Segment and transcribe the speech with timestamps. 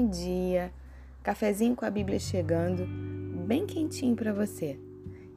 [0.00, 0.72] Bom dia!
[1.22, 2.86] Cafezinho com a Bíblia chegando,
[3.46, 4.80] bem quentinho para você.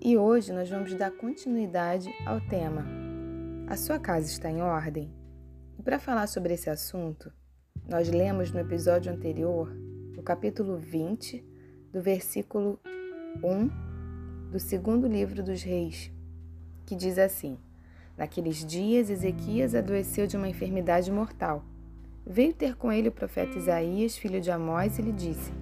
[0.00, 2.86] E hoje nós vamos dar continuidade ao tema:
[3.66, 5.12] A sua casa está em ordem?
[5.76, 7.32] E para falar sobre esse assunto,
[7.88, 9.68] nós lemos no episódio anterior,
[10.14, 11.44] no capítulo 20,
[11.92, 12.78] do versículo
[13.42, 16.08] 1 do segundo livro dos Reis,
[16.86, 17.58] que diz assim:
[18.16, 21.64] Naqueles dias, Ezequias adoeceu de uma enfermidade mortal.
[22.24, 25.52] Veio ter com ele o profeta Isaías, filho de Amós, e lhe disse: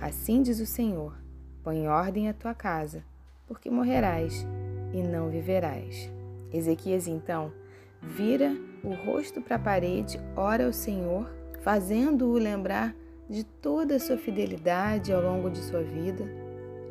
[0.00, 1.16] Assim diz o Senhor:
[1.62, 3.04] Põe em ordem a tua casa,
[3.46, 4.46] porque morrerás
[4.92, 6.10] e não viverás.
[6.52, 7.52] Ezequias então
[8.00, 11.28] vira o rosto para a parede, ora ao Senhor,
[11.62, 12.94] fazendo-o lembrar
[13.28, 16.24] de toda a sua fidelidade ao longo de sua vida,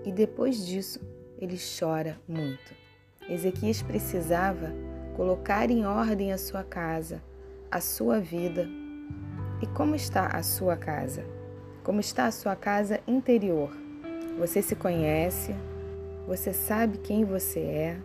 [0.06, 1.00] e depois disso
[1.40, 2.74] ele chora muito.
[3.30, 4.72] Ezequias precisava
[5.16, 7.22] colocar em ordem a sua casa,
[7.70, 8.68] a sua vida,
[9.62, 11.24] e como está a sua casa?
[11.84, 13.72] Como está a sua casa interior?
[14.40, 15.56] Você se conhece?
[16.28, 17.98] Você sabe quem você é?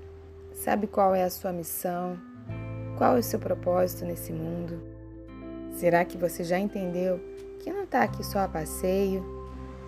[0.52, 2.18] Sabe qual é a sua missão?
[2.98, 4.80] Qual é o seu propósito nesse mundo?
[5.72, 7.20] Será que você já entendeu
[7.60, 9.24] que não está aqui só a passeio?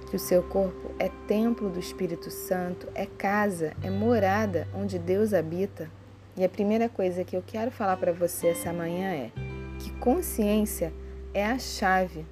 [0.08, 5.34] Que o seu corpo é templo do Espírito Santo, é casa, é morada onde Deus
[5.34, 5.90] habita?
[6.34, 9.30] E a primeira coisa que eu quero falar para você essa manhã é
[9.78, 10.92] que consciência
[11.34, 12.24] é a chave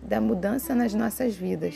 [0.00, 1.74] da mudança nas nossas vidas.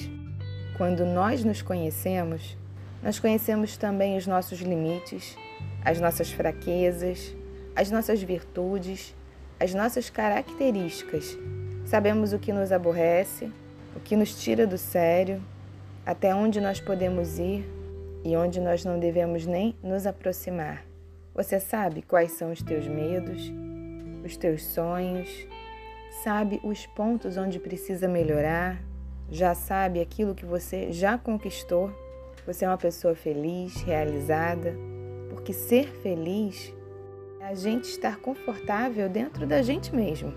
[0.76, 2.56] Quando nós nos conhecemos,
[3.02, 5.36] nós conhecemos também os nossos limites,
[5.84, 7.34] as nossas fraquezas,
[7.74, 9.14] as nossas virtudes,
[9.58, 11.36] as nossas características.
[11.84, 13.50] Sabemos o que nos aborrece,
[13.94, 15.42] o que nos tira do sério,
[16.06, 17.68] até onde nós podemos ir
[18.24, 20.84] e onde nós não devemos nem nos aproximar.
[21.34, 23.52] Você sabe quais são os teus medos,
[24.24, 25.46] os teus sonhos,
[26.12, 28.78] sabe os pontos onde precisa melhorar,
[29.30, 31.90] já sabe aquilo que você já conquistou.
[32.46, 34.74] Você é uma pessoa feliz, realizada,
[35.30, 36.72] porque ser feliz
[37.40, 40.34] é a gente estar confortável dentro da gente mesmo.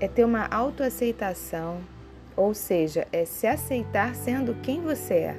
[0.00, 1.80] É ter uma autoaceitação,
[2.36, 5.36] ou seja, é se aceitar sendo quem você é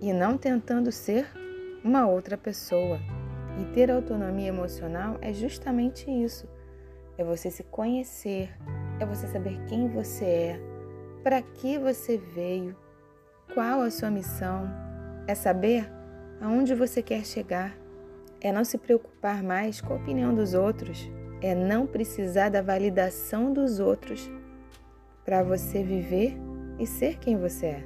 [0.00, 1.26] e não tentando ser
[1.82, 3.00] uma outra pessoa.
[3.60, 6.46] E ter autonomia emocional é justamente isso
[7.20, 8.48] é você se conhecer,
[8.98, 10.60] é você saber quem você é,
[11.22, 12.74] para que você veio,
[13.52, 14.66] qual a sua missão,
[15.26, 15.86] é saber
[16.40, 17.76] aonde você quer chegar,
[18.40, 21.10] é não se preocupar mais com a opinião dos outros,
[21.42, 24.30] é não precisar da validação dos outros
[25.22, 26.38] para você viver
[26.78, 27.84] e ser quem você é.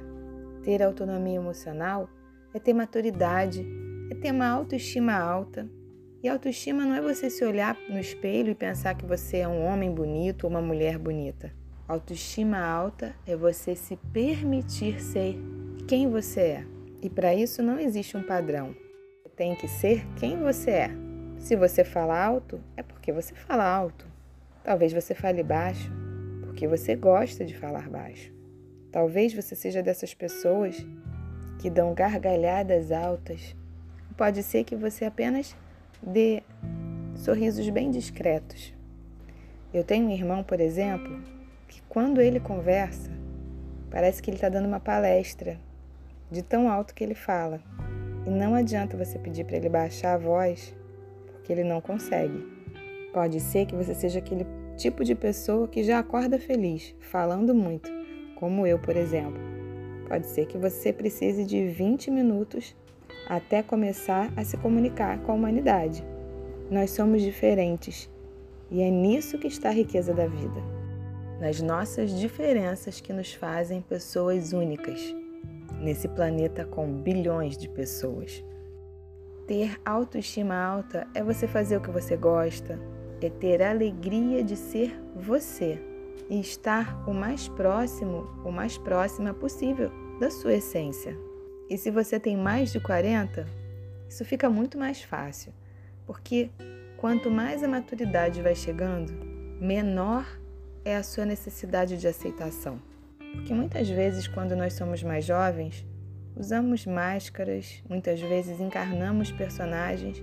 [0.63, 2.09] Ter autonomia emocional
[2.53, 3.67] é ter maturidade,
[4.09, 5.69] é ter uma autoestima alta,
[6.25, 9.63] e autoestima não é você se olhar no espelho e pensar que você é um
[9.63, 11.53] homem bonito ou uma mulher bonita.
[11.87, 15.37] Autoestima alta é você se permitir ser
[15.87, 16.65] quem você é.
[16.99, 18.75] E para isso não existe um padrão.
[19.21, 20.91] Você tem que ser quem você é.
[21.37, 24.07] Se você fala alto, é porque você fala alto.
[24.63, 25.91] Talvez você fale baixo,
[26.41, 28.33] porque você gosta de falar baixo.
[28.91, 30.83] Talvez você seja dessas pessoas
[31.61, 33.55] que dão gargalhadas altas.
[34.17, 35.55] Pode ser que você apenas
[36.05, 36.43] dê
[37.15, 38.73] sorrisos bem discretos.
[39.73, 41.19] Eu tenho um irmão, por exemplo,
[41.67, 43.09] que quando ele conversa,
[43.89, 45.59] parece que ele está dando uma palestra,
[46.29, 47.59] de tão alto que ele fala.
[48.25, 50.75] E não adianta você pedir para ele baixar a voz,
[51.31, 52.45] porque ele não consegue.
[53.13, 54.45] Pode ser que você seja aquele
[54.77, 57.89] tipo de pessoa que já acorda feliz, falando muito,
[58.35, 59.39] como eu, por exemplo.
[60.07, 62.75] Pode ser que você precise de 20 minutos
[63.27, 66.03] até começar a se comunicar com a humanidade.
[66.69, 68.09] Nós somos diferentes
[68.71, 70.61] e é nisso que está a riqueza da vida.
[71.39, 75.15] Nas nossas diferenças que nos fazem pessoas únicas,
[75.81, 78.43] nesse planeta com bilhões de pessoas.
[79.47, 82.79] Ter autoestima alta é você fazer o que você gosta,
[83.21, 85.79] é ter a alegria de ser você
[86.29, 91.15] e estar o mais próximo, o mais próxima possível da sua essência.
[91.69, 93.47] E se você tem mais de 40,
[94.07, 95.51] isso fica muito mais fácil,
[96.05, 96.49] porque
[96.97, 99.11] quanto mais a maturidade vai chegando,
[99.59, 100.25] menor
[100.83, 102.79] é a sua necessidade de aceitação.
[103.33, 105.85] Porque muitas vezes, quando nós somos mais jovens,
[106.35, 110.21] usamos máscaras, muitas vezes encarnamos personagens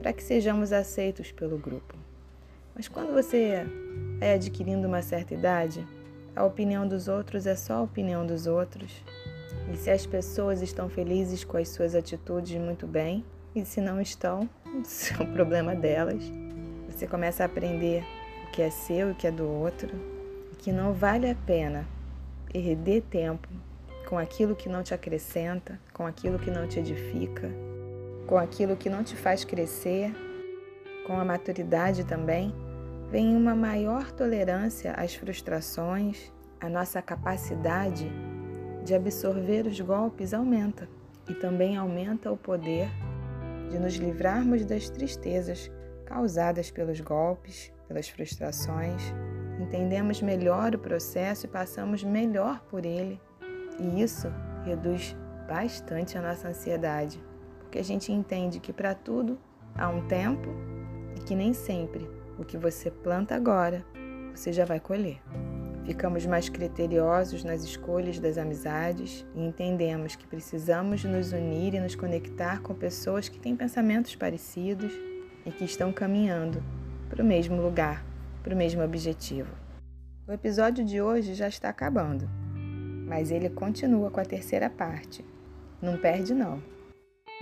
[0.00, 1.96] para que sejamos aceitos pelo grupo.
[2.74, 3.64] Mas quando você
[4.18, 5.86] vai adquirindo uma certa idade,
[6.34, 9.02] a opinião dos outros é só a opinião dos outros
[9.72, 13.24] e se as pessoas estão felizes com as suas atitudes, muito bem.
[13.54, 14.48] E se não estão,
[14.84, 16.22] isso é o problema delas.
[16.88, 18.04] Você começa a aprender
[18.46, 19.90] o que é seu e o que é do outro.
[20.52, 21.86] E que não vale a pena
[22.52, 23.48] perder tempo
[24.06, 27.50] com aquilo que não te acrescenta, com aquilo que não te edifica,
[28.26, 30.12] com aquilo que não te faz crescer,
[31.06, 32.54] com a maturidade também,
[33.10, 38.10] vem uma maior tolerância às frustrações, a nossa capacidade
[38.84, 40.88] de absorver os golpes aumenta
[41.28, 42.88] e também aumenta o poder
[43.70, 45.70] de nos livrarmos das tristezas
[46.04, 49.14] causadas pelos golpes, pelas frustrações.
[49.60, 53.20] Entendemos melhor o processo e passamos melhor por ele
[53.78, 54.28] e isso
[54.64, 57.22] reduz bastante a nossa ansiedade,
[57.58, 59.38] porque a gente entende que para tudo
[59.74, 60.48] há um tempo
[61.16, 62.08] e que nem sempre
[62.38, 63.84] o que você planta agora
[64.34, 65.20] você já vai colher.
[65.84, 71.94] Ficamos mais criteriosos nas escolhas das amizades e entendemos que precisamos nos unir e nos
[71.94, 74.92] conectar com pessoas que têm pensamentos parecidos
[75.44, 76.62] e que estão caminhando
[77.08, 78.04] para o mesmo lugar,
[78.42, 79.50] para o mesmo objetivo.
[80.26, 82.28] O episódio de hoje já está acabando
[83.12, 85.22] mas ele continua com a terceira parte.
[85.82, 86.62] Não perde não,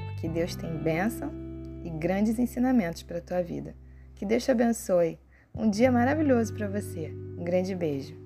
[0.09, 1.31] porque Deus tem bênção
[1.85, 3.77] e grandes ensinamentos para a tua vida.
[4.17, 5.21] Que Deus te abençoe.
[5.55, 7.15] Um dia maravilhoso para você.
[7.39, 8.20] Um grande beijo.